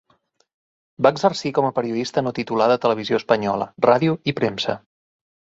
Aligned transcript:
Va 1.05 1.11
exercir 1.15 1.51
com 1.57 1.67
a 1.69 1.73
periodista 1.81 2.25
no 2.29 2.33
titulada 2.39 2.79
a 2.79 2.83
Televisió 2.87 3.23
Espanyola, 3.23 3.71
ràdio 3.89 4.17
i 4.33 4.37
premsa. 4.41 4.81